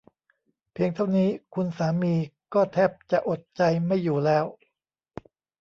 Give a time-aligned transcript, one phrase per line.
[0.73, 2.13] เพียงเท่านี้คุณสามี
[2.53, 4.45] ก็แทบจะอดใจไม่อยู่แล้ว